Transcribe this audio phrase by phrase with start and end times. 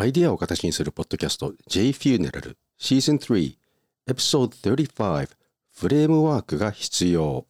[0.00, 3.56] アイデアを形にするポッドキャスト J Funeral Season 3
[4.08, 5.28] Episode 35
[5.74, 7.46] フレームワークが必要。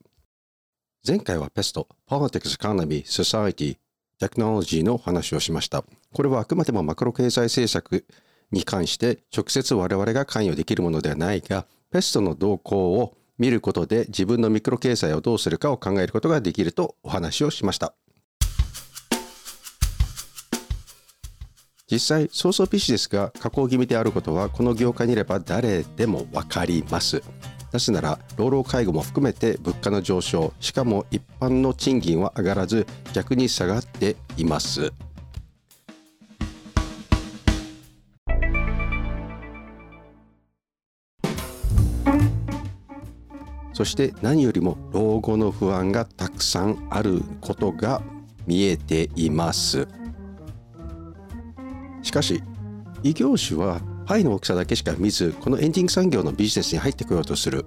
[1.06, 3.76] 前回はペスト Politics, Economy, Society,
[4.18, 5.84] Technology の話をしました。
[6.14, 8.06] これはあくまでもマクロ経済政策
[8.50, 17.92] に関して直接我々が関与できるものではないがペストの動向を見ることで自分のミクロ経済をどうするかを考えることができるとお話をしました。
[21.90, 27.22] 実際、ソースビジネスが加工気味であることは、この業界にいれば誰でも分かります。
[27.72, 34.92] なぜなら、老老介護も含めて物価の上昇、しかも一般の賃金は上がらず、逆に下がっています。
[43.72, 48.02] そして何よりも老後の不安がたくさんあることが
[48.46, 49.88] 見えています。
[52.08, 52.42] しかし
[53.02, 57.66] 異業種はパイの大きさだけしか見ずこのエンディング産業のビジネスに入ってこようとする。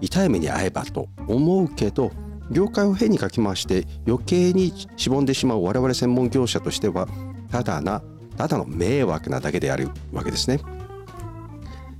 [0.00, 2.10] 痛い目に遭えばと思うけど
[2.50, 7.08] 業界を変にかき回して余計にしぼんでしまう我々専門業者としては
[7.50, 8.02] ただな
[8.36, 10.58] ただの迷惑なだけであるわけですね。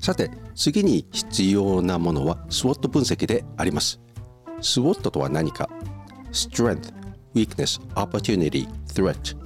[0.01, 4.01] さて次に必要なものは SWOT 分析であります。
[4.61, 5.71] SWOT とは何か
[6.33, 6.93] ？Strength,
[7.37, 9.37] Weakness, Opportunity, Threat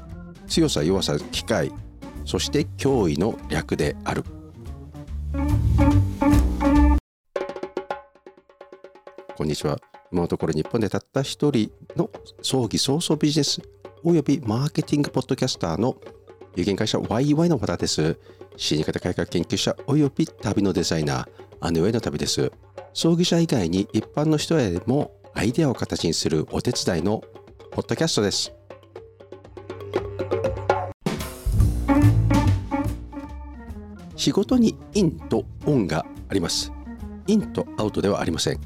[0.46, 1.70] 強さ弱さ機会
[2.24, 4.24] そして脅威の略である。
[9.36, 9.78] こんにちは。
[10.12, 12.10] 今のところ日本でたった一人の
[12.42, 13.62] 葬儀早々ビジネス
[14.04, 15.96] およびマーケティングポッドキャスターの
[16.54, 18.18] 有限会社 YY の和田です。
[18.56, 22.52] 死に方改革研究者および旅のデザイナー姉上の旅です。
[22.92, 27.22] 葬儀社以外に一般の人へもアイデアを形にするお手伝いの
[27.70, 28.52] ポッドキャストです。
[34.22, 36.70] 仕事に in と on があります。
[37.26, 38.60] in とアウトではありません。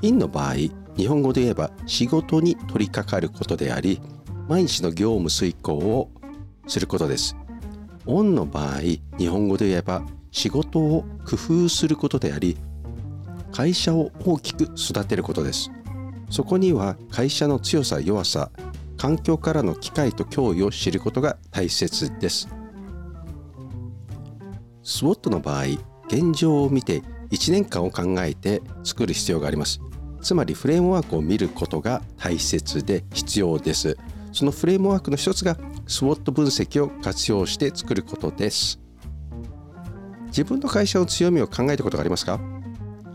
[0.00, 4.00] in の場合、日本語で言えば仕事に取り掛かることであり、
[4.48, 6.10] 毎日の業務遂行を
[6.66, 7.36] することです。
[8.06, 8.80] オンの場合、
[9.18, 12.56] 日本語で言えば仕事を工夫することであり、
[13.52, 15.70] 会社を大きく育てることです。
[16.30, 18.50] そこには会社の強さ弱さ、
[18.96, 22.48] 環境からの機会と脅威を知ることが大切です。
[24.88, 25.64] SWOT の場合
[26.06, 29.80] 現状を見て1年間を考えて作る必要があります。
[30.22, 33.98] つまりフレームワークを見ることが大切で必要です。
[34.32, 35.56] そのフレームワークの一つが
[35.86, 38.80] SWOT 分析を活用して作ることです。
[40.28, 42.40] 自分の会社の強みを考えたことがありますか？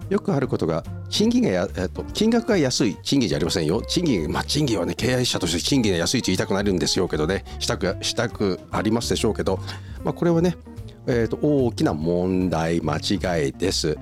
[0.10, 3.82] よくあることが賃金がや、えっと、金額が安い賃金じゃありませんよ。
[3.82, 7.44] 賃金まあ賃金はね経営者として賃金が安いと言いたくなるんですよけどね。
[7.58, 9.60] したくしたくありますでしょうけど。
[10.04, 10.56] まあこれはね
[11.08, 13.98] えーと、大きな問題間違いです。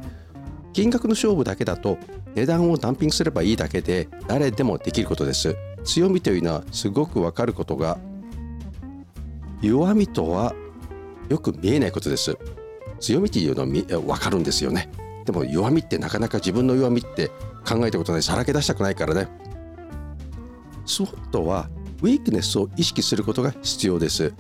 [0.73, 1.97] 金額の勝負だけだと
[2.35, 5.55] 値段をダンピングすればいいだけで誰でもできることです。
[5.83, 7.97] 強みというのはすごくわかることが
[9.61, 10.53] 弱みとは
[11.29, 12.37] よく見えないことです。
[12.99, 14.89] 強みっていうのは分かるんですよね。
[15.25, 17.29] でも弱みってなかなか自分の弱みって
[17.67, 18.23] 考えたことない。
[18.23, 19.27] さらけ出したくないからね。
[20.85, 21.69] スウォットは
[22.01, 24.33] ウィークネスを意識することが必要です。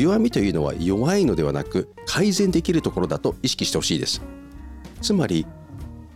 [0.00, 4.22] 弱みというのは弱いのではなく改善できるところだと意識してほしいです。
[5.00, 5.46] つまり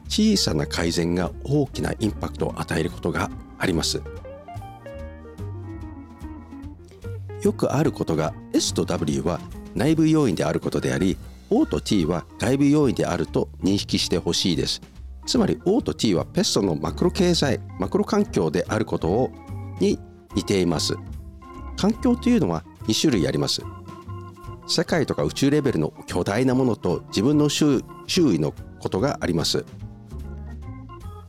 [0.08, 4.02] 小さな改善が大きなインパクトを与えることがあります。
[7.42, 9.38] よくあることが S と W は
[9.74, 11.18] 内部要因であることであり
[11.50, 14.80] O と T は外部要因であると認識してほしいです。
[15.26, 19.30] つまり O と T はペストのマクロ経済マクロ環境であることを
[19.78, 19.98] に
[20.34, 20.94] 似ています。
[21.76, 23.62] 環境というのは2種類あります。
[24.66, 29.64] 世界とか宇宙レベルの巨大なものと自分の周囲のことがあります。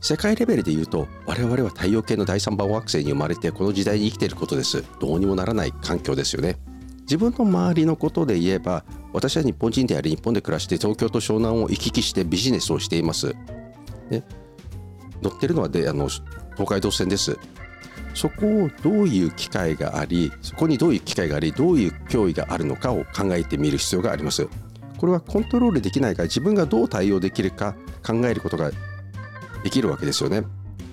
[0.00, 4.84] 世界レベルで言うと我々は太陽系の第3番惑星に生まれてこの時代に生きていることです。
[5.00, 6.56] どうにもならない環境ですよね。
[7.02, 13.34] 自分の周りのことで言えば私は日本人であり日本で暮らして東京と湘南を行き来してビジネスをしています、
[14.10, 14.24] ね、
[15.22, 17.38] 乗ってるのはであの東海道線です。
[18.16, 24.48] そこをどういう機会がありそこにどういう機会がありどういう脅威があるのかを考えてみる必要があります。
[24.96, 28.70] これはコントロールできないから自分がどう対応できるか考えることが
[29.62, 30.44] できるわけですよね。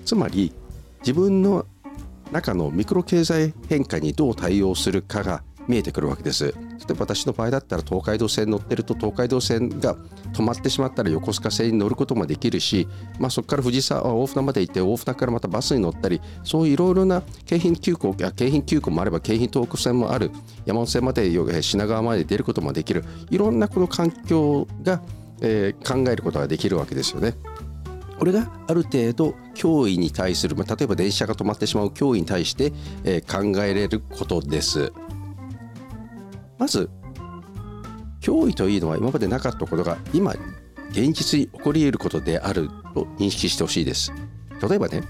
[0.04, 0.52] つまり
[1.00, 1.64] 自分の
[2.30, 6.54] 中のミクロ経済変化にどう対応するかが見えてくるわけです。
[6.86, 9.96] 例えば私の場合だったら東海道線乗ってると東海道線が
[10.32, 12.86] 止まってしまったら横須賀線に乗ることもできるし、
[13.18, 20.30] まあ、そこから藤沢大船まで行って大船からまたバスに乗ったりそういういろいろな京浜急行や京浜急行もあれば京浜東北線もある
[20.66, 21.30] 山手線まで
[21.62, 25.00] 品川まで出ることもできるいろんなこの環境が、
[25.40, 27.34] えー、考えることができるわけですよね。
[28.18, 32.72] これがある程度脅威に対する、まあ、例えば電車が止まってしまう脅威に対して、
[33.04, 34.92] えー、考えれることです。
[36.58, 36.90] まず
[38.20, 40.32] 脅威というのは今までなかったことが今
[40.90, 44.12] 現実に起こり得ることであると認識してほしいです。
[44.66, 45.02] 例えばね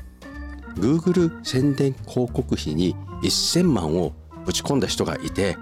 [0.77, 4.13] Google 宣伝広告費に1000万を
[4.45, 5.57] ぶち込んだ人がいて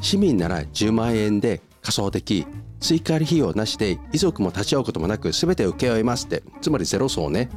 [0.00, 2.46] 市民なら10万円で仮想でき
[2.80, 7.50] 追加費用なしで遺族も立ち会うこともなく全て請け負いますってつまりゼロ層ね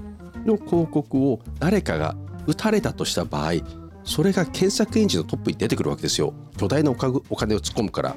[0.45, 2.15] の広告を誰かが
[2.47, 3.53] 打たれたとした場合
[4.03, 6.33] それが検索エンジンのトップに出てくるわけですよ。
[6.57, 7.15] 巨大なお金
[7.55, 8.15] を突っ込むから、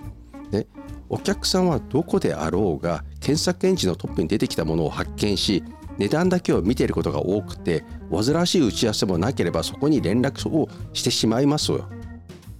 [0.51, 0.67] ね、
[1.09, 5.63] お客さんはどこであろうが検索エンジンのトップに出てきたものを発見し
[5.99, 11.89] 値段だけを見ていることが多くて煩わしい打ち合わせもなければそこに連絡をしてしまいますよ。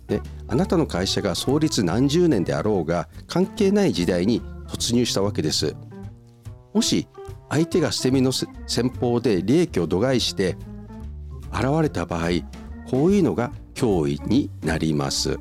[0.07, 5.75] であなたの会社が創立何十年であろうが関係ない時代に突入したわけです。
[6.73, 7.09] もし
[7.49, 10.57] 相手が捨て身の戦法で利益を度外して
[11.53, 12.31] 現れた場合
[12.91, 15.39] こういうのが脅威になります。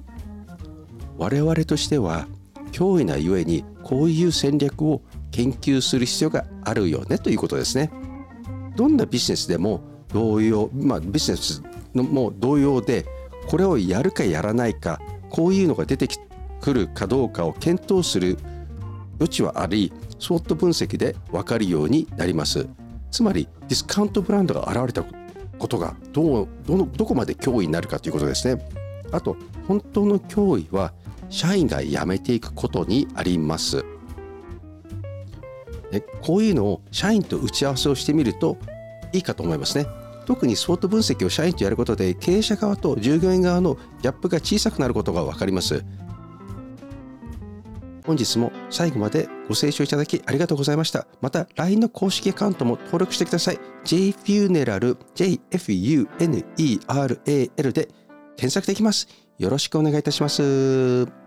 [1.18, 2.27] 我々としては
[2.71, 5.01] 脅威なゆえにこういう戦略を
[5.31, 7.92] 研究する必要があるよねということですね。
[8.75, 9.81] どんなビジネスでも
[10.12, 11.63] 同様まあビジネス
[11.94, 13.06] のも同様で
[13.48, 15.00] これをやるかやらないか
[15.30, 16.07] こういうのが出て
[16.62, 18.38] くるかどうかを検討する
[19.18, 22.68] 余地はありソート分析で分かるようになります。
[23.12, 25.06] つまりディスカウントブランドが現れた
[25.59, 28.63] ことがどうどのどこまで脅威になるかということですね。
[29.11, 29.37] あと
[29.67, 30.93] 本当の脅威は
[31.29, 33.83] 社員が辞めていくことにあります。
[36.21, 38.57] こういうのを社員と打ち合わせをしてみると
[39.13, 39.85] いいかと思いますね。
[40.25, 45.85] 特に SWOT 分析を社員とやることで経営者側と従業員側のギャップが小さくなることが分かります。
[48.05, 51.07] 本日も最後までご清聴いただきありがとうございました。
[51.21, 53.59] また LINE の公式アカウントも登録してください。
[53.85, 56.11] JFUNERAL JFUNERAL
[57.71, 57.87] で
[58.37, 59.07] 検索できます。
[59.37, 61.25] よろしくお願いいたします。